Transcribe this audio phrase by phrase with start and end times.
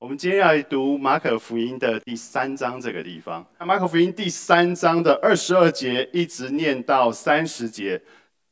[0.00, 3.44] 我们今天要来读马可福音的第三章这个地方。
[3.58, 8.00] 那马可福音第三章的二十二节一直念到三十节，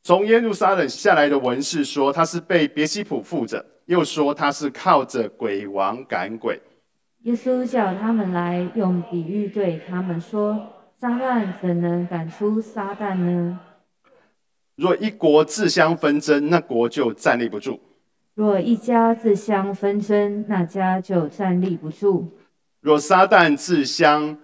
[0.03, 6.59] 从耶路撒冷下来的文士说他是被别西卜附着，又说他是靠着鬼王赶鬼。
[7.21, 10.67] 耶稣叫他们来，用比喻对他们说：
[10.99, 13.57] 撒旦怎能赶出撒旦呢？
[14.75, 17.79] 若一国自相纷争，那国就站立不住。
[18.37, 22.27] 若一家自相纷争，那家就站立不住；
[22.81, 24.37] 若撒旦自相，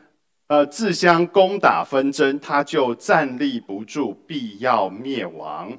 [0.48, 5.72] 呃，自相攻打纷争，他就站立不住，必要灭亡。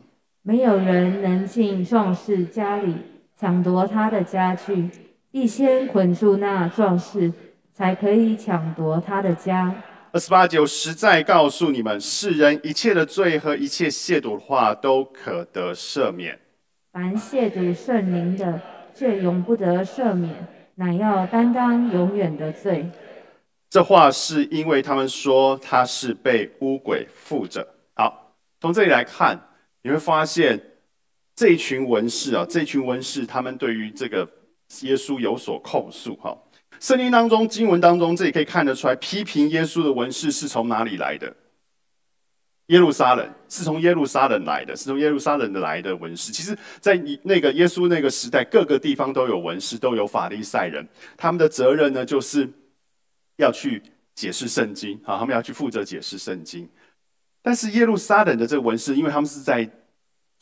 [0.43, 2.95] 没有人能进壮士家里
[3.37, 4.89] 抢夺他的家具，
[5.33, 7.33] 必先捆住那壮士，
[7.73, 9.75] 才可以抢夺他的家。
[10.13, 16.39] 二十八九，实在告诉你们，世人一切的罪和一切亵渎的话，都可得赦免。
[16.95, 18.63] 凡亵渎圣灵的，
[18.95, 20.33] 却永不得赦免，
[20.77, 22.89] 乃要担当永远的罪。
[23.69, 27.67] 这话是因为他们说他是被污鬼附着。
[27.97, 29.37] 好，从这里来看，
[29.83, 30.61] 你会发现
[31.35, 34.21] 这一群文士啊，这一群文士，他们对于这个
[34.83, 36.15] 耶稣有所控诉。
[36.19, 36.39] 哈，
[36.79, 41.35] 圣经当中经文当中，这里可以看得出来，批评耶稣的文士是从哪里来的？
[42.67, 46.33] 耶路撒冷是从耶路撒冷来的，是从耶路撒冷来的文士。
[46.33, 50.87] 其实，在那个耶稣那个时代，各个地方都有文士，都有法利赛人。
[51.17, 52.49] 他们的责任呢，就是
[53.37, 53.83] 要去
[54.15, 56.69] 解释圣经啊，他们要去负责解释圣经。
[57.43, 59.69] 但是耶路撒冷的这个文士，因为他们是在。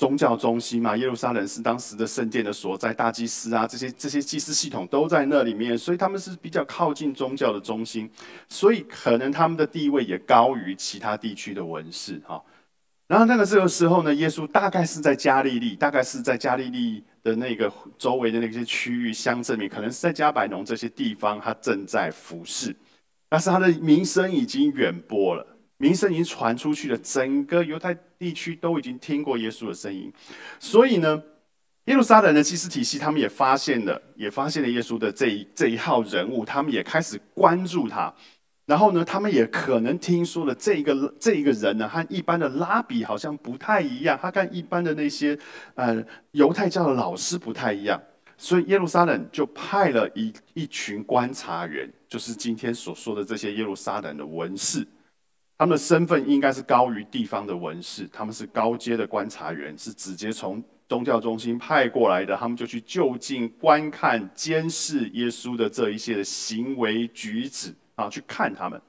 [0.02, 8.10] 宗教中心嘛，耶路撒冷是当时的圣殿的所在，大祭司啊，这些这些祭司系统都在那里面，所以他们是比较靠近宗教的中心，
[8.48, 12.42] 所以可能他们的地位也高于其他地区的文士哈。
[13.06, 22.74] 然后那个这个时候呢，耶稣大概是在加利利，大概是在加利利的那个周围的那些区域乡镇里，可能是在加百农这些地方，他正在服侍，
[23.28, 25.46] 但是他的名声已经远播了。
[25.82, 30.12] 名声已经传出去了，整个犹太地区都已经听过耶稣的声音，
[30.60, 31.20] 所以呢，
[31.86, 38.14] 耶路撒冷的祭司体系，他们也发现了，也发现了耶稣的这一这一号人物，他们也开始关注他。
[38.64, 45.36] 然后呢，他们也可能听说了这一个这一个人呢，和一般的拉比好像不太一样，他跟一般的那些
[45.74, 46.00] 呃
[46.30, 48.00] 犹太教的老师不太一样，
[48.38, 54.86] 所以耶路撒冷就派了一一群观察员，就是今天所说的这些耶路撒冷的文士。
[55.58, 62.36] 他们的身份应该是高于地方的文士，他们是高阶的观察员，是直接从宗教中心派过来的。
[62.36, 68.80] 他们就去就近观看、监视耶稣的这一些的行为举止啊，去看他们。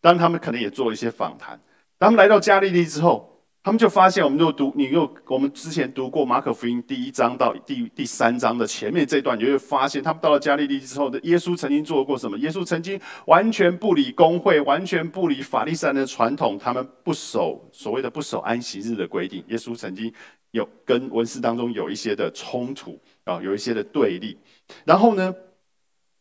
[0.00, 1.60] 当，他们可能也做了一些访谈。
[1.98, 3.29] 当他们来到加利利之后。
[3.62, 12.38] 他们就发现，我们就读，你又我们之前读过马可福音第一章到第第三章的前面这段，你就会发现，他们到了加利利之后的耶稣曾经做过什么？
[12.38, 19.44] 耶稣曾经完全不理公会，完全不理法利赛人的传统，他们不守所谓的不守安息日的规定。
[19.48, 20.10] 耶稣曾经
[20.52, 24.38] 有跟文士当中有一些的冲突啊，有一些的对立。
[24.86, 25.34] 然后呢？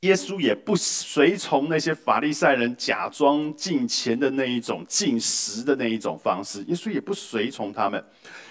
[0.02, 8.02] 耶稣也不随从那些法利赛人假装敬虔的那一种进食的那一种方式，耶稣也不随从他们。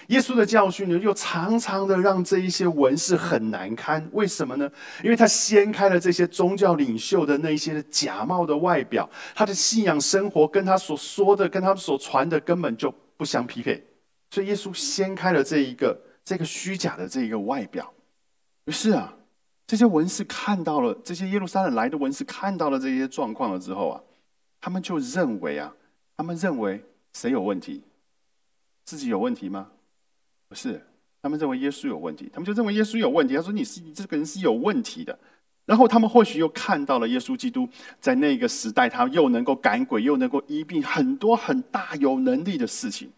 [0.09, 4.07] 耶稣的教训呢，又常常的让这一些文士很难堪。
[4.11, 4.69] 为什么呢？
[5.03, 13.83] 因为他掀开了这些宗教领袖的那些假冒的外表，他的信仰生活跟他所说的、跟他们所传的根本就不相匹配。
[14.29, 17.91] 所以耶稣掀开了这一个这个虚假的这一个外表。
[18.65, 19.15] 于是啊。
[19.69, 24.01] 这些文士看到了，这些耶路撒冷来的文士看到了这些状况了之后啊，
[24.59, 25.71] 他们就认为啊，
[26.17, 27.83] 他们认为谁有问题？
[28.83, 29.67] 自己有问题吗？
[30.47, 30.83] 不是，
[31.21, 33.35] 他们认为耶稣有问题，他们就认为耶稣有问题。
[33.35, 35.19] 他说：“你是这个人是有问题的。”
[35.67, 37.69] 然后他们或许又看到了耶稣基督
[38.01, 43.11] 在那个时代，他又能够赶鬼，又能够医病，很多很大有能力的事情。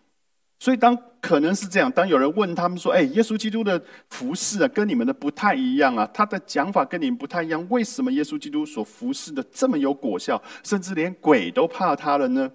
[0.59, 12.51] 所以，当可能是这样，当有人问他们说：“哎，耶稣基督的服饰啊，跟你们的不太一样啊，他的讲法跟你们不太一样，为什么耶稣基督所服侍的这么有果效，甚至连鬼都怕他了呢？”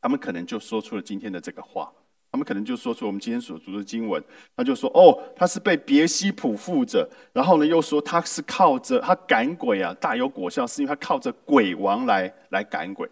[0.00, 1.92] 他们可能就说出了今天的这个话，
[2.30, 4.22] 他们可能就说出我们今天所读的经文，
[4.56, 13.08] 他就说：“哦，他是被别西卜附着，然后呢，又说他是靠着他赶鬼啊，大有果效，是因为他靠着鬼王来来赶鬼。”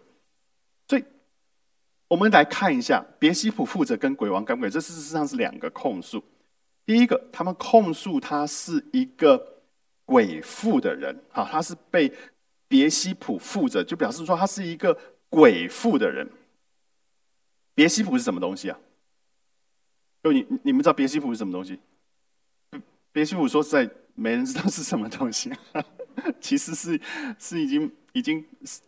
[2.11, 6.21] 我们来看一下，别西卜负责跟鬼王干鬼，这事实上是两个控诉。
[6.85, 9.63] 第一个，他们控诉他是一个
[10.03, 12.11] 鬼附的人，哈，他是被
[12.67, 14.99] 别西卜附着，就表示说他是一个
[15.29, 16.29] 鬼附的人。
[17.73, 18.77] 别西卜是什么东西啊？
[20.21, 21.79] 就你你们知道别西卜是什么东西？
[23.13, 25.49] 别西卜说实在，没人知道是什么东西。
[26.39, 26.99] 其实是
[27.39, 28.43] 是已经已经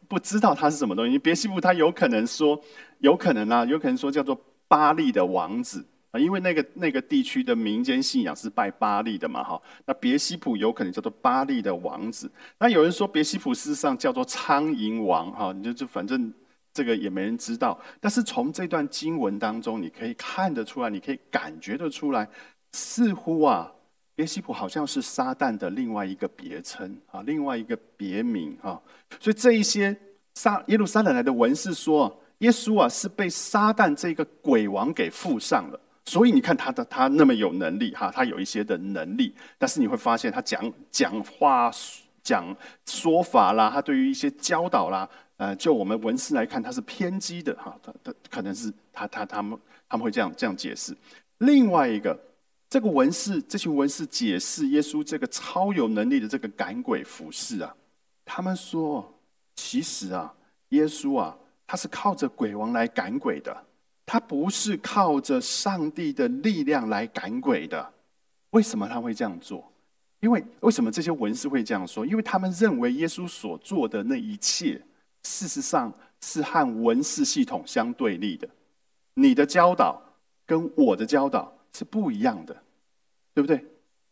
[0.07, 1.17] 不知道它是什么东西。
[1.17, 2.59] 别西卜他有可能说，
[2.99, 9.61] 有可能啊，有可能说叫做巴利的王子啊，因为那个那个地区的民间信仰是拜巴利的嘛，哈。
[9.85, 12.31] 那别西卜有可能叫做巴利的王子。
[12.59, 16.33] 那有人说别西卜事实上叫做苍蝇王，哈，你就就反正。
[16.75, 22.27] 这个也没人知道，但是从这段经文当中，你可以看得出来，你可以感觉得出来，
[22.71, 23.71] 似乎啊，
[24.17, 28.79] 耶西卜好像是撒旦的另外一个别称啊，另外一个别名啊。
[29.19, 29.95] 所以这一些
[30.35, 35.79] 撒耶路撒冷来的文士说，耶稣啊是被撒旦这个鬼王给附上了。
[36.05, 41.71] 所以你看他的他那么有能力哈，他有一些的能力，但是你会发现他讲讲话
[42.21, 42.55] 讲
[42.85, 45.09] 说法啦，他对于一些教导啦。
[45.37, 49.57] 呃，就我们文士来看，他是偏激的哈，他他可能是他他他们
[49.89, 50.95] 他们会这样这样解释。
[51.39, 52.17] 另外一个，
[52.73, 57.71] 这个文士这群文士解释耶稣这个超有能力的这个赶鬼服饰啊，
[58.25, 59.13] 他们说，
[59.55, 60.33] 其实啊，
[60.69, 61.37] 耶稣啊，
[61.67, 63.55] 他是靠着鬼王来赶鬼的，
[64.07, 67.93] 他不是靠着上帝的力量来赶鬼的。
[68.49, 69.71] 为什么他会这样做？
[70.21, 72.03] 因为为什么这些文士会这样说？
[72.03, 74.81] 因为他们认为耶稣所做的那一切。
[75.21, 78.49] 事实上是和文士系统相对立的，
[79.13, 80.01] 你的教导
[80.47, 82.55] 跟我的教导是不一样的，
[83.33, 83.65] 对不对？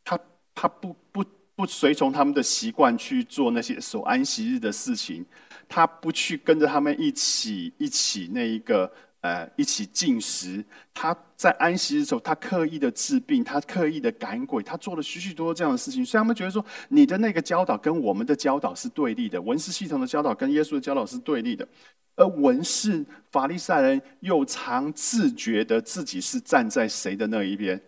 [0.04, 0.20] 他
[0.54, 1.24] 他不不
[1.56, 5.26] 不随从他们的习惯去做那些守安息日的事情，
[5.70, 8.92] 他不去跟着他们一起一起那一个。
[9.22, 10.66] 呃，一起进食。
[10.96, 16.04] 他在安息的时候，他刻意的治病，他刻意的赶鬼，他做了许许多多这样的事情。
[16.04, 21.68] 所以他们觉得说，你的那个教导跟我们的教导是对立的，文士系统的教导跟耶稣的教导是对立的。
[22.16, 27.80] 而文士法利赛人又常自觉的自己是站在谁的那一边？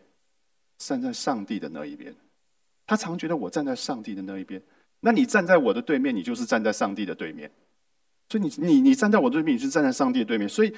[0.77, 2.13] 站在上帝的那一边。
[2.85, 4.61] 他常觉得我站在上帝的那一边。
[4.99, 7.51] 那你站在我的对面，你就是站在上帝的对面。
[8.29, 10.47] 所以你你你站在我对面，你是站在上帝的对面。
[10.47, 10.71] 所以。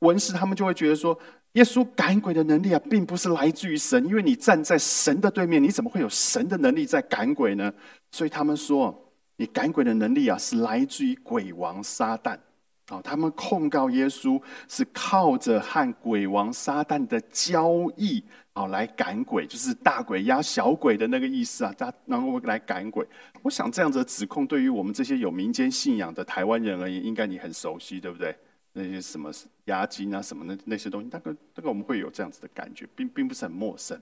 [0.00, 1.18] 文士他们就会觉得说，
[1.52, 7.72] 耶稣赶鬼的能力啊，并不是来自于神，因为你站在神的对面，你怎么会有神的能力在赶鬼呢？
[8.10, 12.38] 所以他们说，你赶鬼的能力啊，是来自于鬼王撒旦。
[12.88, 18.20] 啊，他们控告耶稣是靠着和鬼王撒旦的交易
[18.52, 23.06] 啊来赶鬼，就是大鬼压小鬼的那个意思啊，他然后来赶鬼。
[23.42, 28.34] 我想这样子的指控，对于我们这些有民间信仰的台湾人而言，应该你很熟悉，对不对？
[28.72, 29.32] 那些什么
[29.64, 34.00] 押金啊，什么的那些东西，大概大概我们会有这样子的感觉，并并不是很陌生。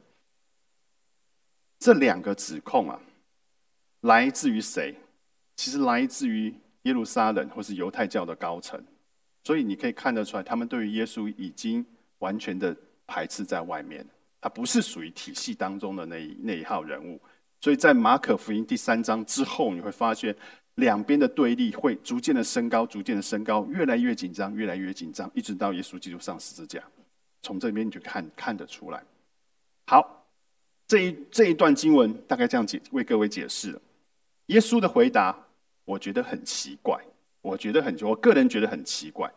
[1.78, 3.00] 这两个指控啊，
[4.02, 4.94] 来自于谁？
[5.56, 8.82] 其实来自于耶路撒冷或是犹太教的高层，
[9.44, 11.84] 所以你可以看得出来，他们对于耶稣已经
[12.18, 12.76] 完全的
[13.06, 14.06] 排斥在外面，
[14.40, 17.20] 他不是属于体系当中的那一那一号人物。
[17.60, 20.36] 所以在马可福音第三章之后，你会发现。
[20.78, 26.80] 两边的对立会逐渐的升高，逐渐的升高，越来越紧张，越来越紧张，一直到耶稣基督上十字架。
[27.42, 29.02] 从这边你就看看得出来。
[29.86, 30.24] 好，
[30.86, 33.80] 这一这一段经文大概这样解为各位解释了。
[34.46, 35.36] 耶稣的回答，
[35.84, 36.96] 我觉得很奇怪，
[37.42, 39.28] 我觉得很，我个人觉得很奇怪，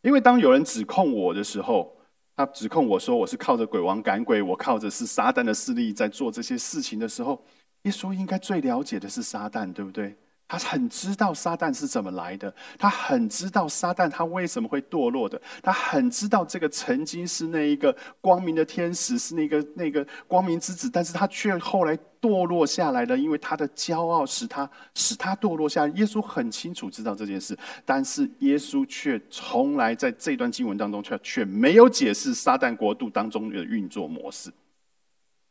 [0.00, 1.94] 因为当有人指控我的时候，
[2.34, 7.44] 他指控我说我是靠着鬼王赶鬼，我靠着是撒旦的势力在做这些事情的时候，
[7.82, 10.16] 耶稣应该最了解的是撒旦，对不对？
[10.48, 25.92] 他很知道撒旦是怎么来的，他很知道撒旦他为什么会堕落的，他很知道这个曾经是那一个光明的天使，是那个那个光明之子，但是他却后来堕落下来了，因为他的骄傲使他使他堕落下来。
[25.96, 34.52] 耶稣很清楚知道这件事，但是耶稣却从来在这段经文当中却却没有解释撒旦国度当中的运作模式，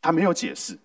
[0.01, 0.77] 他没有解释。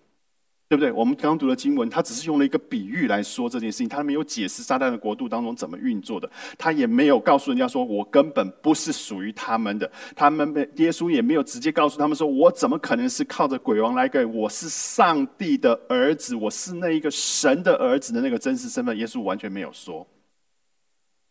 [0.71, 0.89] 对不对？
[0.89, 20.07] 我们刚刚读的经文，他只是用了一个比喻来说这件事情，他没有解释撒旦的国度当中怎么运作的，他也没有告诉人家说我根本不是属于他们的，他们被耶稣也没有直接告诉他们说我怎么可能是靠着鬼王来给我是上帝的儿子，我是那一个神的儿子的那个真实身份，耶稣完全没有说，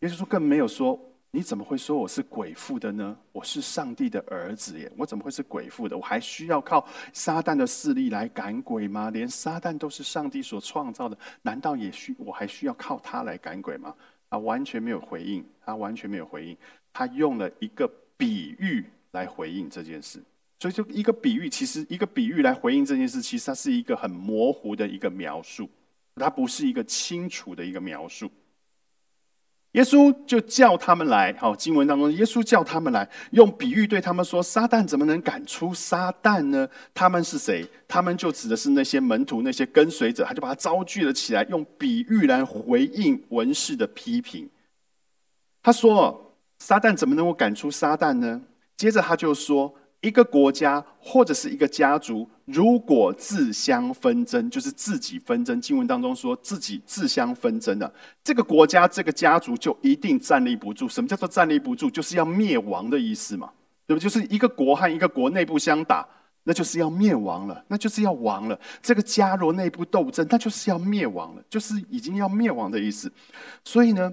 [0.01, 1.01] 耶稣更没有说。
[1.33, 3.17] 你怎么会说我是鬼父的呢？
[3.31, 4.91] 我是上帝的儿子耶！
[4.97, 5.97] 我怎么会是鬼父的？
[5.97, 9.11] 我还需要靠撒旦的势力来赶鬼吗？
[9.11, 13.95] 连撒旦都是上帝所创造的，难道也需我还需要靠他来赶鬼吗？
[14.29, 16.57] 他完全没有回应，他完全没有回应，
[16.93, 20.21] 他用了一个比喻来回应这件事。
[20.59, 25.71] 所以，就一个比喻，其实一个比喻来回应这件事，其实它是一个很模糊的一个描述，
[26.17, 28.29] 它不是一个清楚的一个描述。
[29.73, 36.69] 耶稣就叫他们来，好，经文当中，耶稣叫他们来，用比喻对他们说：“撒旦怎么能赶出撒旦呢？
[36.93, 37.65] 他们是谁？
[37.87, 44.49] 他们就指的是那些门徒、那些跟随者。”他就把他招聚了起来，用比喻来回应文士的批评。
[45.63, 48.41] 他说：“撒旦怎么能够赶出撒旦呢？”
[48.77, 49.75] 接着他就说。
[50.03, 55.61] 一个国家或者是一个家族，如果自相纷争，就是自己纷争。
[55.61, 57.93] 经文当中说自己自相纷争的，
[58.23, 60.89] 这个国家、这个家族就一定站立不住。
[60.89, 61.91] 什么叫做站立不住？
[61.91, 63.51] 就是要灭亡的意思嘛，
[63.87, 64.01] 对不？
[64.01, 66.07] 就是一个国和一个国内部相打，
[66.45, 68.59] 那就是要灭亡了，那就是要亡了。
[68.83, 73.13] 这个家若内部斗争，那就是要灭亡了，就是已经要灭亡的意思。
[73.65, 74.13] 所以呢，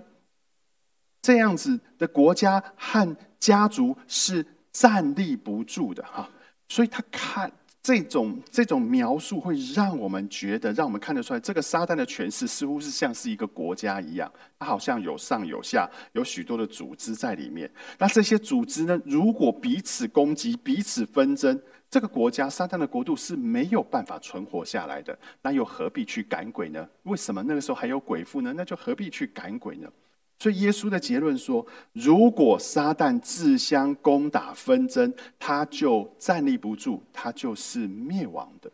[1.22, 4.46] 这样子的国家和家族是。
[4.74, 6.30] 站立不住的哈，
[6.70, 7.52] 所以他看
[7.88, 14.30] 这种这种描述，会让我们觉得，让我们看得出来，这个撒旦的权势似乎是像是一个国家一样，
[14.60, 17.72] 它好像有上有下，有许多的组织在里面。
[17.98, 21.58] 那这些组织呢，如果彼此攻击、彼此纷争，
[21.90, 25.18] 这个国家撒旦的国度是没有办法存活下来的。
[25.42, 26.86] 那又何必去赶鬼呢？
[27.04, 28.54] 为什么那个时候还有鬼父呢？
[28.54, 29.90] 那就何必去赶鬼呢？
[30.40, 38.72] 所以耶稣的结论说：如果撒旦自相攻打纷争，他就站立不住，他就是灭亡的。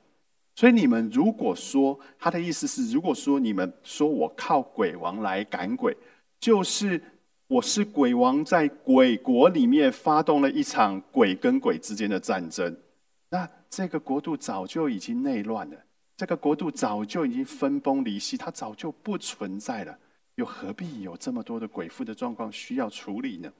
[0.56, 5.96] 所以你们如果说他的意思是，如果说你们说我靠鬼王来赶鬼，
[6.40, 7.02] 就是
[7.48, 12.76] 我是鬼王在鬼国里面发动了一场鬼跟鬼之间的战争，
[13.30, 15.78] 那这个国度早就已经内乱了，
[16.18, 19.98] 这个国度早就已经分崩离析，它早就不存在了。
[20.36, 23.54] 又何必有这么多的鬼妇的状况需要处理呢？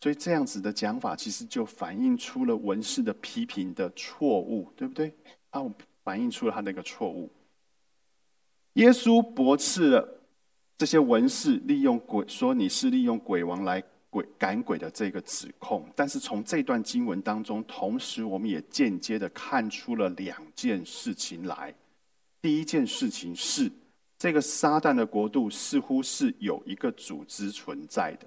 [0.00, 5.14] 所以这样子的讲法，其实就反映出了文士的批评的错误，对不对？
[5.50, 5.62] 啊，
[6.02, 7.30] 反映出了他那个错误。
[8.74, 10.22] 耶稣驳斥了
[10.78, 21.74] 这些文士利用鬼说你是利用鬼王来鬼赶鬼的这个指控，但是从这段经文当中，同时我们也间接的看出了两件事情来。
[22.40, 23.70] 第一件事情是。
[24.22, 28.26] 这个撒旦的国度似乎是有一个组织存在的，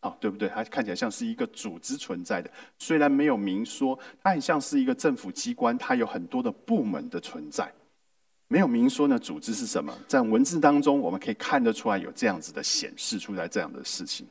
[0.00, 0.48] 啊，对不对？
[0.48, 7.70] 它看起来像是一个组织存在的，虽然没有明说，它很像是一个政府机关，它有很多的部门的存在，
[8.48, 9.18] 没有明说呢。
[9.18, 9.92] 组织是什么？
[10.08, 14.26] 在文字当中，我们可以看得出来有这样子的显示出来这样的事情。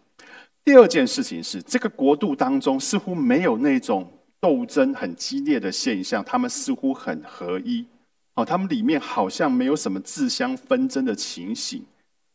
[0.64, 7.86] 第二件事情是，这个国度当中似乎没有那种斗争很激烈的现象，他们似乎很合一。
[8.36, 11.86] 哦，他们里面好像没有什么自相纷争的情形。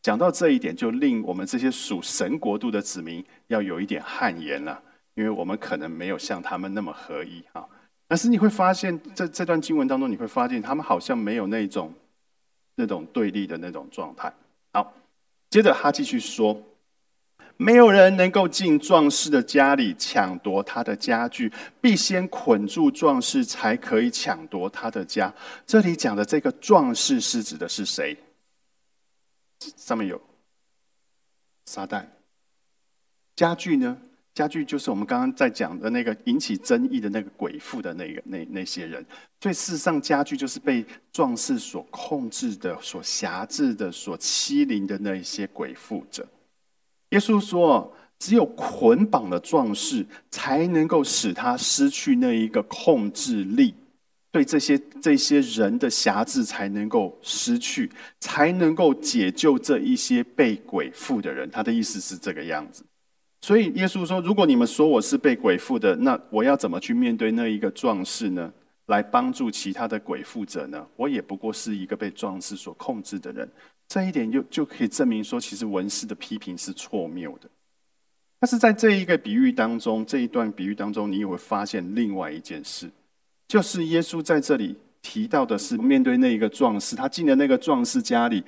[0.03, 4.83] 讲到这一点，就令我们这些属神国度的子民要有一点汗颜了，
[5.15, 7.65] 因为我们可能没有像他们那么合一啊。
[8.09, 11.93] 但是你会发现，在这段经文当中，你会发现他们好像没有那种
[12.75, 14.33] 那种对立的那种状态。
[14.73, 14.95] 好，
[15.51, 16.61] 接着他继续说。
[17.61, 25.31] 没有人能够进壮士的家里抢夺他的家具，必先捆住壮士，才可以抢夺他的家。
[25.67, 28.17] 这里讲的这个壮士是指的是谁？
[29.77, 30.19] 上面有
[31.67, 32.03] 撒旦。
[33.37, 33.95] 家具呢？
[34.33, 39.05] 家具就是我们刚刚在讲的那个引起争议的那个鬼父的那个那那些人。
[39.39, 46.27] 所以事实上，家具就是被壮士所控制的、所辖制的、所欺凌的那一些鬼父者。
[47.11, 53.75] 耶稣说：“只有捆绑的壮士，才能够使他失去那一个控制力，
[54.31, 57.91] 对这些这些人的辖制才能够失去，
[58.21, 62.85] 才能够解救这一些被鬼附的人。”他的意思是这个样子。
[63.43, 68.53] 所以耶稣说：“如果你们说我是被鬼附的，那我要怎么去面对那一个壮士呢？
[68.87, 70.85] 来帮助其他的鬼附者呢？
[70.97, 73.51] 我也不过是一个被壮士所控制的人。”
[73.91, 77.51] 这一点就就可以证明说，其实文士的批评是错谬的。
[78.39, 82.89] 但是在这一个比喻当中，这一段比喻当中，你也会发现另外一件事，
[83.49, 88.45] 就是耶稣在这里提到的是，面对那一个壮士，他进了那个壮士家里，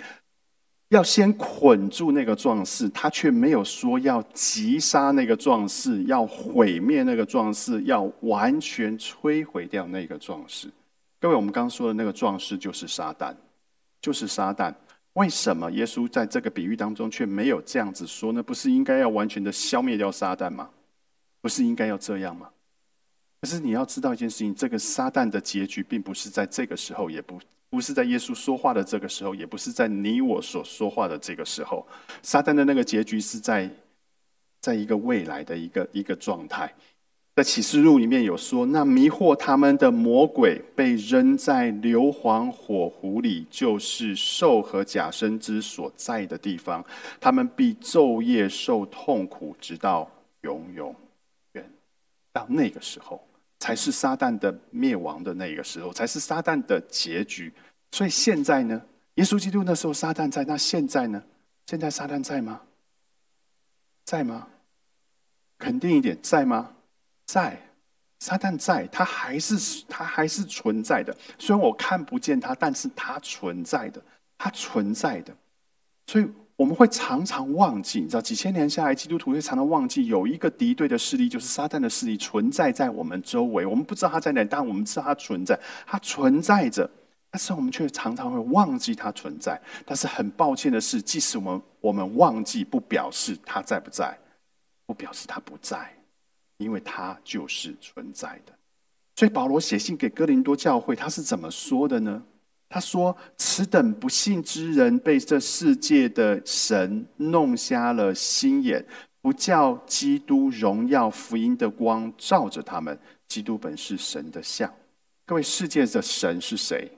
[0.90, 10.70] 要先捆住那个壮士，他却没有说要击杀那个壮士，要毁灭那个壮士，要完全摧毁掉那个壮士。
[11.18, 13.34] 各位，我们刚说的那个壮士就是撒旦，
[14.00, 14.72] 就是撒旦。
[15.14, 18.42] 为什么耶稣在这个比喻当中却没有这样子说呢？
[18.42, 20.71] 不是应该要完全的消灭掉撒旦吗？
[21.40, 22.49] 不是应该要这样吗？
[23.40, 31.87] 可是你要知道一件事情：这个撒旦的结局，并不是在这个时候，也不不是在耶稣说话的这个时候，也不是在你我所说话的这个时候。
[32.23, 33.69] 撒旦的那个结局是在，
[34.61, 36.73] 在一个未来的一个一个状态。
[37.34, 46.84] 在启示录里面有说，那迷惑他们的魔鬼被扔在硫磺火湖里，就是兽和假身之所在的地方，
[47.18, 50.10] 他们必昼夜受痛苦，直到
[50.42, 50.94] 永永
[51.52, 51.64] 远。
[52.34, 53.26] 到那个时候，
[53.60, 57.50] 才是撒旦的灭亡的那个时候，才是撒旦的结局。
[57.92, 58.82] 所以现在呢，
[59.14, 61.22] 耶稣基督那时候撒旦在，那现在呢？
[61.66, 62.60] 现在撒旦在吗？
[64.04, 64.48] 在吗？
[65.58, 66.72] 肯定一点，在吗？
[67.32, 67.58] 在，
[68.18, 71.16] 撒旦在，他还是他还是存在的。
[71.38, 74.02] 虽然我看不见他，但是他存在的，
[74.36, 75.34] 他存在的。
[76.06, 83.64] 所以我们会常常忘记，你知道，几千年下来，基督徒会常常忘记，有一个敌对的势力，就是撒旦的势力，存在在我们周围。
[83.64, 86.90] 我们不知道他在哪，但我们知道他存在，他存在着。
[87.30, 89.58] 但是我们却常常会忘记它存在。
[89.86, 94.14] 但是很抱歉的是，即使我们我们忘记，不表示它在不在，
[94.84, 95.90] 不表示它不在，
[96.62, 98.52] 因为它就是存在的。
[99.16, 102.23] 所以保罗写信给哥林多教会，他是怎么说的呢？
[102.69, 108.83] 他说：“此等不信之人，被这世界的神弄瞎了心眼，
[109.21, 112.99] 不叫基督荣耀福音的光照着他们。
[113.28, 114.73] 基督本是神的像。
[115.26, 116.90] 各位，世界的神是谁？”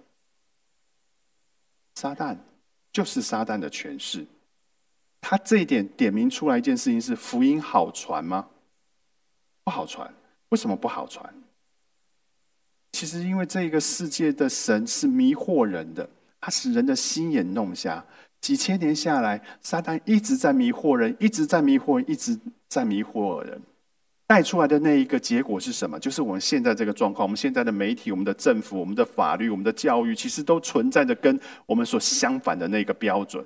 [1.97, 2.37] 撒旦
[2.93, 4.25] 就是撒旦的诠释，
[5.21, 8.49] 他这一点点明出来一件事情是：福音好传吗？
[9.65, 10.13] 不好传。
[10.51, 11.35] 为什么不好传？
[12.93, 16.09] 其实因为这个世界的神是迷惑人的，
[16.41, 18.05] 他使人的心眼弄瞎。
[18.41, 23.61] 几千年下来，撒旦一直在迷惑人，一直在迷惑，一直在迷惑人。
[24.27, 25.99] 带出来的那一个结果是什么？
[25.99, 33.45] 就是我们现在这个状况，我们现在的媒体、我们的政府、我们的法律、我们的教育，其实都存在着跟我们所相反的那个标准，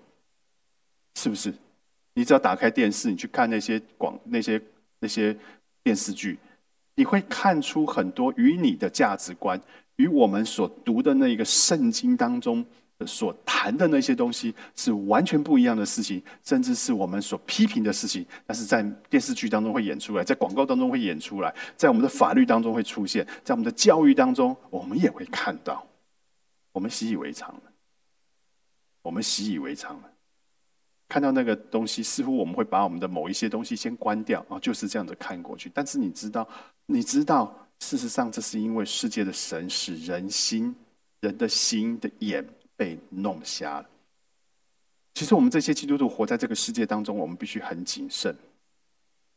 [1.17, 1.53] 是不是？
[2.15, 4.61] 你只要打开电视，你去看那些广、那些
[5.01, 5.37] 那些
[5.88, 6.38] 电视剧，
[6.97, 9.59] 你会看出很多与你的价值观、
[9.97, 12.62] 与我们所读的那个圣经当中。
[13.07, 18.26] 所谈的那些东西是完全不一样的事情，甚至是我们所批评的事情。
[18.45, 25.87] 但是在电视剧当中会演出来，在广告当中会演出来，在我们的法律当中会出现，在我们的教育当中，我们也会看到。
[26.73, 27.62] 我们习以为常了，
[29.02, 30.11] 我们习以为常了。
[31.09, 35.71] 看到那个东西，似乎我们会把我们的某一些东西先关掉啊，就是这样子看过去。
[35.73, 36.49] 但是你知道，
[36.87, 40.75] 你知道，事实上这是因为世界的神使人心、
[41.21, 42.47] 人的心的眼。
[42.79, 43.88] 被弄瞎了。
[45.12, 48.33] 其实我们这些基督徒活在这个世界当中，我们必须很谨慎，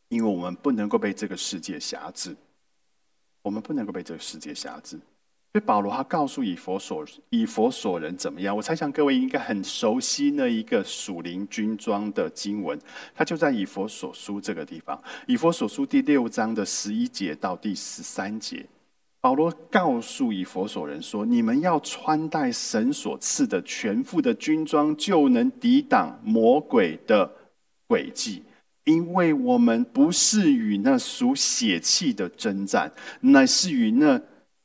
[0.09, 2.35] 因为我们不能够被这个世界辖制。
[3.41, 4.99] 我们不能够被这个世界辖制。
[5.53, 8.55] 所以保罗他告诉以佛所以佛所人怎么样？
[8.55, 12.79] 我猜想各位应该很熟悉那一个属灵军装的经文，
[13.13, 14.97] 它就在以佛所书这个地方。
[15.27, 18.65] 以佛所书第六章的十一节到第十三节。
[19.19, 27.29] 保罗告诉以佛所人说：“你们要穿戴神所赐的全副的军装，就能抵挡魔鬼的
[27.89, 28.41] 诡计。
[28.85, 34.21] 因为我们不是与那属血气的征战，乃是与那……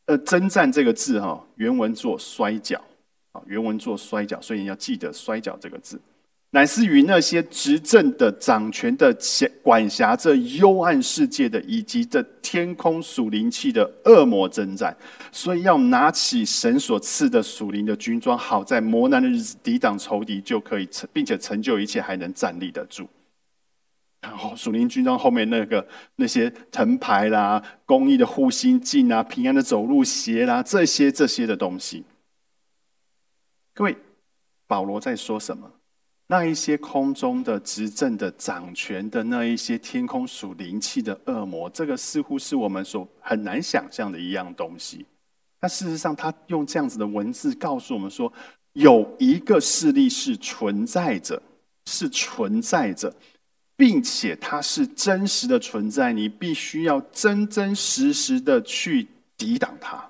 [0.06, 2.80] 呃，征战这个字哈，原文做摔跤
[3.32, 6.00] 啊，原文做摔跤，所以你要记得摔跤这个字。”
[6.50, 9.14] 乃是与那些执政的、掌权的、
[9.62, 14.96] 管辖这幽暗世界的，以及这天空属灵气的恶魔征战，
[15.32, 23.06] 所以要拿起神所赐的属灵的军装，好在磨难的日子抵挡仇敌，就可以成，并且成就一切，还能站立得住。
[24.28, 25.86] 然后属灵军装后面那个
[26.16, 32.04] 那些藤牌啦、公益的护心镜啊、平安的走路鞋啦，这些这些的东西，
[33.74, 33.96] 各位，
[34.66, 35.70] 保罗在说什么？
[36.28, 45.06] 那一些空中的执政的掌权的那一些天空属灵气的恶魔，这个似乎是我们所很难想象的一样东西。
[45.60, 48.32] 但事实上，他用这样子的文字告诉我们说，
[48.72, 51.40] 有一个势力是存在着，
[51.84, 53.14] 是存在着，
[53.76, 56.12] 并且它是真实的存在。
[56.12, 60.04] 你必须要真真实实的去抵挡它。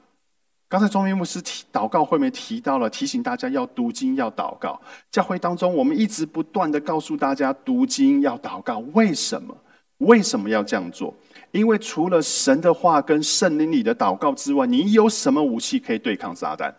[0.69, 4.81] 刚才中明牧师提祷告会面提到了，提醒大家要读经要祷告。
[5.11, 8.79] 教会当中，我们一直不断的告诉大家读经要祷告。
[8.93, 9.57] 为什么？
[9.99, 11.15] 为什么要这样做？
[11.53, 16.75] 因为除了神的话跟圣灵里的祷告之外，你有什么武器可以对抗撒旦？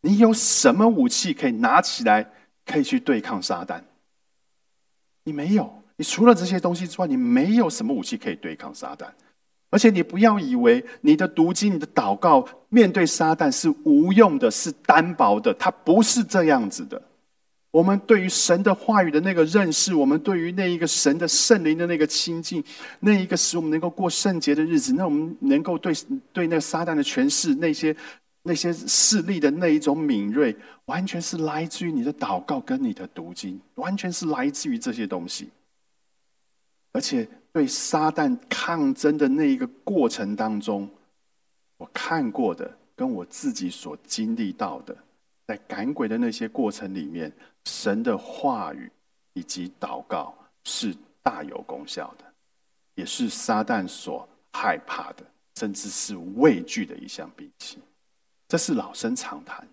[0.00, 2.28] 你有什么武器可以拿起来
[2.66, 3.80] 可以去对抗撒旦？
[5.24, 5.70] 你没有。
[5.96, 9.06] 你除了这些东西之外，你没有什么武器可以对抗撒旦。
[9.70, 17.00] 而且你不要以为你的读经、你的祷告面对撒旦是无用的、是单薄的，它不是这样子的。
[17.70, 22.62] 我们对于神的话语的那个认识，我们对于那一个神的圣灵的那个亲近，
[23.00, 25.90] 那一个使我们能够过圣洁的日子，那我们能够对
[26.34, 27.96] 对那撒旦的权势、那些
[28.42, 35.50] 那些势力的那一种敏锐，完全是来自于你的祷告跟你的读经，完全是来自于这些东西。
[36.92, 40.90] 而且对撒旦抗争的那一个过程当中，
[41.76, 44.96] 我看过的，跟我自己所经历到的。
[45.46, 47.30] 在赶鬼的那些过程里面，
[47.64, 48.90] 神的话语
[49.34, 52.24] 以及祷告是大有功效的，
[52.94, 55.24] 也是撒旦所害怕的，
[55.56, 57.78] 甚至是畏惧的一项兵器。
[58.52, 59.66] 这是老生常谈，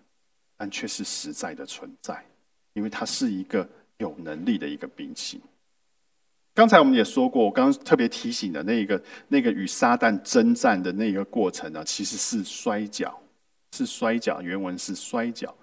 [0.56, 2.24] 但却是实在的存在，
[2.72, 5.38] 因为它是一个有能力的一个兵器。
[6.54, 13.20] 刚才我们也说过，我刚刚特别提醒的那一个那个与撒旦征战的那个过程呢，其实是摔跤，
[13.72, 14.40] 是摔跤。
[14.40, 15.54] 原文是摔跤。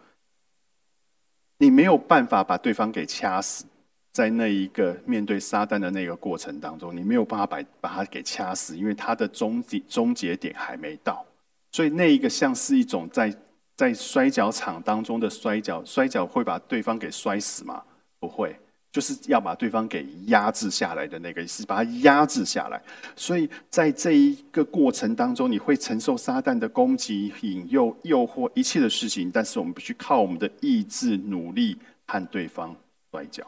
[1.58, 3.65] 你没有办法把对方给掐死，
[4.12, 11.25] 在那一个面对撒旦的那个过程当中，你没有办法把把他给掐死，因为他的终结终结点还没到，
[11.71, 13.36] 所以那一个像是一种在
[13.75, 17.84] 在摔跤场当中的摔跤，摔跤会把对方给摔死吗？
[18.19, 18.56] 不会。
[18.89, 22.82] 就是要把对方给压制下来的那个意思，把它压制下来。
[23.15, 31.77] 所以在这一个过程当中，你会承受撒旦的攻击、引诱、诱惑一切的事情，但是我们必须靠我们的意志努力
[32.08, 32.75] 和对方
[33.12, 33.45] 摔跤。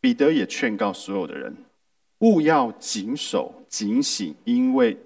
[0.00, 1.54] 彼得也劝告所有的人：
[2.20, 4.96] 勿要谨守、警醒，因为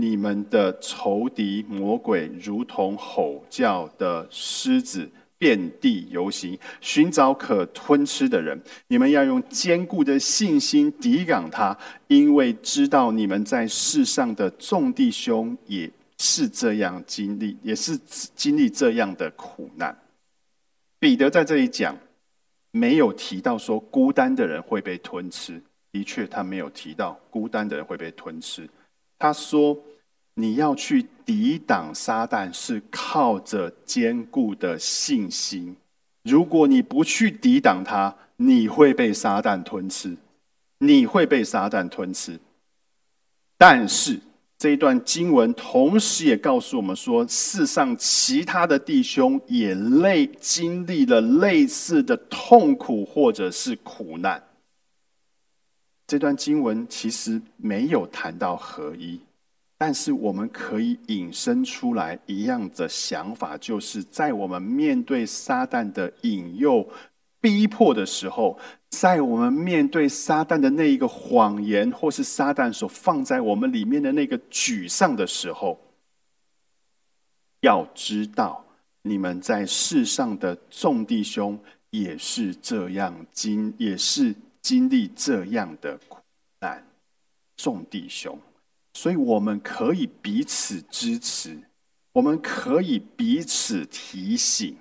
[0.00, 5.08] 你们的仇敌魔鬼如同吼叫的狮子。
[5.40, 8.60] 遍地游行，寻找可吞吃的人。
[8.88, 17.96] 你们要用坚固的信心抵挡他，因为知道你们在世上的众弟兄也是这样经历，也是
[18.34, 19.96] 经历这样的苦难。
[20.98, 21.96] 彼得在这里讲，
[22.72, 25.62] 没有提到说孤单的人会被吞吃。
[25.92, 28.68] 的确，他没有提到孤单的人会被吞吃。
[29.18, 29.78] 他说。
[30.40, 35.74] 你要去抵挡撒旦，是靠着坚固的信心。
[36.22, 40.16] 如果你不去抵挡他，你会被撒旦吞吃，
[40.78, 42.38] 你会被撒旦吞吃。
[43.56, 44.20] 但是
[44.56, 54.40] 这一段经文同时也告诉我们说，世上其他的弟兄也类经历了类似的痛苦或者是苦难。
[56.08, 59.20] 这段经文其实没有谈到合一。
[59.80, 66.88] 但是我们可以引申出来一样的想法，就是在我们面对撒旦的引诱、
[67.40, 75.78] 逼迫的时候，在我们面对撒旦的那一个谎言，或是撒旦所放在我们里面的那个沮丧的时候，
[77.60, 78.64] 要知道，
[79.02, 81.56] 你们在世上的众弟兄
[81.90, 86.18] 也是这样经，也是经历这样的苦
[86.60, 86.84] 难，
[87.56, 88.38] 众弟兄。
[88.94, 91.56] 所以我们可以彼此支持，
[92.12, 94.76] 我们可以彼此提醒。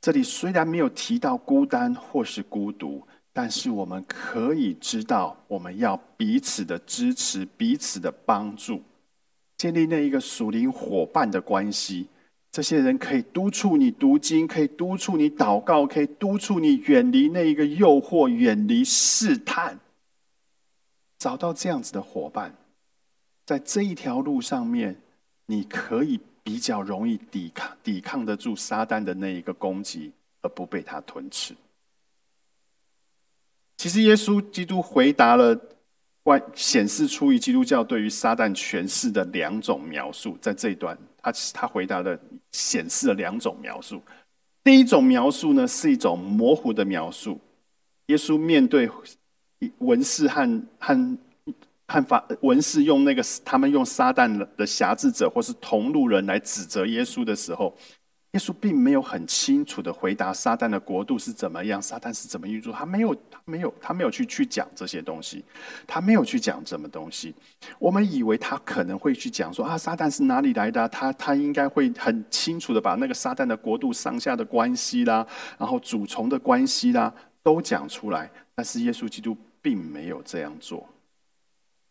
[0.00, 8.82] 这里虽然没有提到孤单或是孤独，但是我们可以知道，我们要彼此的支持，彼此的帮助，
[9.58, 12.08] 建立那一个属灵伙伴的关系。
[12.52, 19.78] 这些人可以督促你读经，可以督促你祷告，可以督促你远离那一个诱惑，远离试探。
[21.18, 22.56] 找到这样子的伙伴。
[23.46, 25.00] 在这一条路上面，
[25.46, 31.54] 你可以比较容易抵抗、抵抗得住撒旦的那一个攻击，而不被他吞吃。
[33.76, 35.58] 其实，耶稣基督回答了
[36.24, 40.36] 外显示出于基督教对于撒旦权势的两种描述。
[40.40, 42.18] 在这一段，他他回答的
[42.52, 44.02] 显示了两种描述。
[44.62, 47.40] 第一种描述呢，是一种模糊的描述。
[48.06, 48.90] 耶稣面对
[49.78, 51.18] 文士和和。
[51.92, 57.76] 和法文士用那个他们用撒旦的辖制者或是同路人来指责耶稣的时候，
[58.32, 65.44] 耶稣并没有很清楚的回答撒旦的国度是怎么样，撒旦是怎么运作，他没有，他没有，他没有去去讲这些东西，
[65.84, 67.34] 他没有去讲什么东西。
[67.80, 70.88] 我们以为他可能会去讲说啊，撒旦是哪里来的？
[70.90, 75.26] 他他应该会很清楚的把那个撒旦的国度上下的关系啦，
[75.58, 77.12] 然后主从的关系啦
[77.42, 78.30] 都讲出来。
[78.54, 80.88] 但是耶稣基督并没有这样做。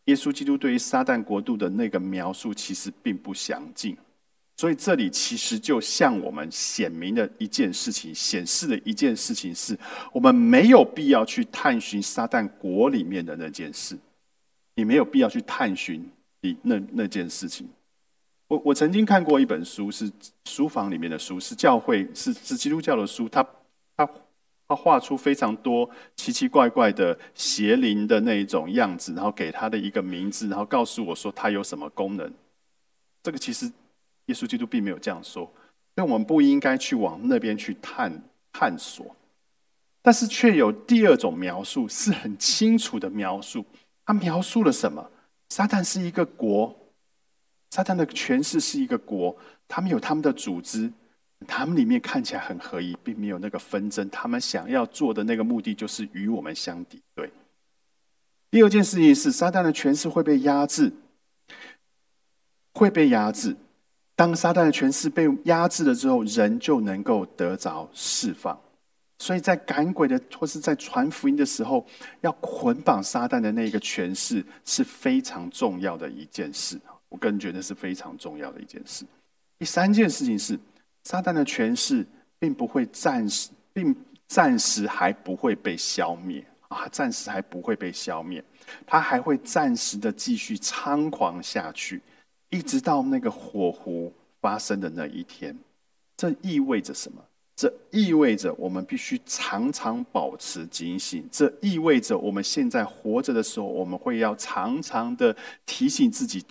[0.06, 3.94] 耶稣基督对于撒旦国度的那个描述其实并不详尽，
[4.60, 9.74] 所以这里其实就向我们显明的一件事情，显示的一件事情是：
[10.12, 13.96] 我们没有必要去探寻撒旦国里面的那件事，
[14.74, 16.06] 你没有必要去探寻
[16.42, 17.66] 你那那件事情。
[18.48, 20.12] 我我曾经看过一本书，是
[20.44, 23.42] 书房里面的书，是教会是是基督教的书，他
[23.96, 24.06] 他
[24.68, 32.30] 他画出非常多奇奇怪怪的邪灵的那一种样子，然后给他的一个名字，然后告诉我说他有什么功能。
[33.22, 33.72] 这个其实
[34.30, 35.44] 耶稣基督并没有这样说，
[35.94, 39.14] 所以我们不应该去往那边去探探索。
[40.02, 43.62] 但是却有第二种描述，是很清楚的描述。
[44.06, 45.10] 他描述了什么？
[45.50, 46.74] 撒旦是一个国，
[47.70, 49.36] 撒旦的权势是一个国，
[49.68, 50.90] 他们有他们的组织，
[51.46, 54.08] 他们里面看起来很合一，并没有那个纷争。
[54.08, 57.30] 他们想要做的那个目的，就是与我们相敌对。
[58.50, 60.92] 第二件事情是，撒旦的权势会被压制，
[62.72, 63.54] 会被压制。
[64.20, 68.60] 当撒旦的权势被压制了之后，人就能够得着释放。
[69.18, 71.86] 所以在赶鬼的或是在传福音的时候，
[72.20, 76.78] 要捆绑撒旦的那个权势是非常重要的一件事
[77.08, 79.06] 我个人觉得是非常重要的一件事。
[79.58, 80.60] 第三件事情是，
[81.04, 82.06] 撒旦的权势
[82.38, 83.96] 并不会暂时，并
[84.28, 88.44] 暂时还不会被消灭啊，暂时还不会被消灭，
[88.86, 92.02] 它还会暂时的继续猖狂下去，
[92.50, 95.56] 一直到那个火湖发生的那一天。
[96.16, 97.24] 这意味着什么？
[97.56, 101.28] 这意味着我们必须常常保持警醒。
[101.30, 105.36] 这意味着我们现在活着的时候，我们会要常常的
[105.66, 106.42] 提醒自己，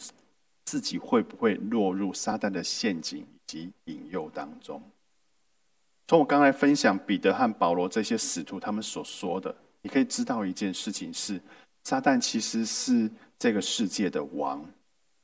[0.65, 4.81] 自己会不会落入撒旦的陷阱以及引诱当中。
[6.07, 11.41] 从我刚才分享彼得和保罗这些使徒他们所说的，你可以知道一件事情是：
[11.83, 14.63] 撒旦其实是这个世界的王。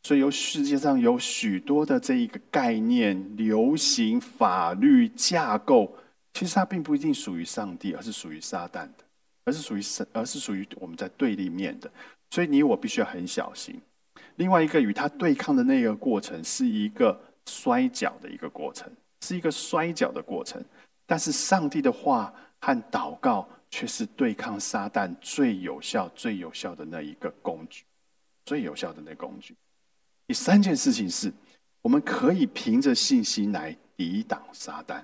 [0.05, 5.91] 所以，有世界上有许多的这一个概念、流行、法律架构，
[6.31, 9.03] 其实它并不一定属于上帝，而是属于撒旦的，
[9.45, 11.89] 而是属于神，而是属于我们在对立面的。
[12.29, 13.81] 所以，你我必须要很小心。
[14.35, 18.87] 另外一个与他对抗的那个过程，是一个摔跤的一个过程，
[19.25, 20.63] 是一个摔跤的过程。
[21.07, 27.83] 但是，上帝的话和祷告却是对抗撒旦最有效、最有效的那一个工具，
[28.45, 29.55] 最有效的那工具。
[30.27, 31.31] 第三件事情是，
[31.81, 35.01] 我们可以凭着信心来抵挡撒旦。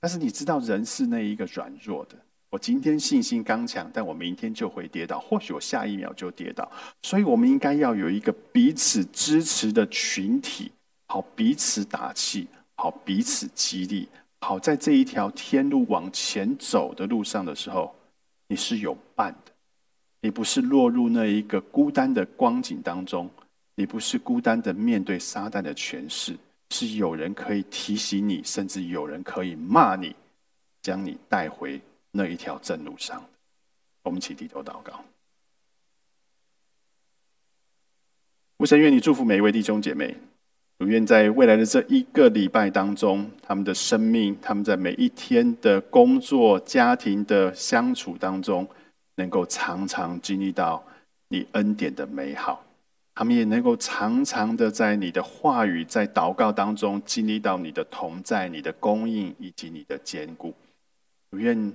[0.00, 2.16] 但是你知道，人是那一个软弱的。
[2.50, 6.70] 我今天信心刚强，但我明天就会跌倒，或许我下一秒就跌倒。
[7.02, 10.70] 所以，我们应该要有一个彼此支持的群体，
[11.06, 14.08] 好彼此打气，好彼此激励，
[14.40, 17.94] 好在这一条天路往前走的路上的时候，
[18.48, 19.52] 你是有伴的，
[20.20, 23.30] 你不是落入那一个孤单的光景当中。
[23.74, 26.36] 你不是孤单的面对撒旦的权势，
[26.70, 30.14] 是有人可以提醒你，甚至有人可以骂你，
[30.82, 31.80] 将你带回
[32.10, 33.24] 那一条正路上。
[34.02, 35.02] 我们起低头祷告。
[38.58, 40.16] 父神，愿你祝福每一位弟兄姐妹，
[40.78, 48.68] 愿在未来的这一个礼拜当中，他们的生命，他们在每一天的工作、家庭的相处当中，
[49.16, 50.84] 能够常常经历到
[51.28, 52.64] 你恩典的美好。
[53.22, 60.52] 他们也能够常常的在你的话语、在祷告当中经历到你的同在、你的供应以及你的坚固。
[61.30, 61.72] 愿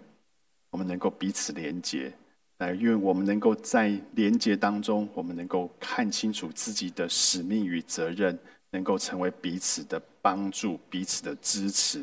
[0.72, 2.12] 我们能够彼此连接，
[2.58, 8.38] 来愿我们能够在连接当中，我们能够看清楚自己的使命与责任，
[8.72, 12.00] 能够成为彼此的帮助、彼此的支持。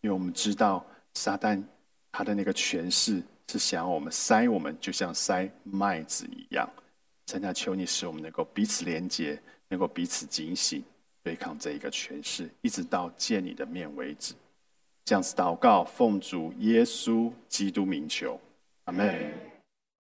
[0.00, 0.84] 因为我们知道
[1.14, 1.62] 撒旦
[2.10, 6.68] 他的那个权势是想要我们塞我们，就像塞麦子一样。
[7.28, 9.38] 神啊，求你使我们能够彼此连接，
[9.68, 10.82] 能够彼此警醒，
[11.22, 14.32] 对抗这一个权势，一直到见你的面为止。
[15.04, 18.40] 这样子祷告，奉主耶稣基督名求，
[18.84, 19.47] 阿门。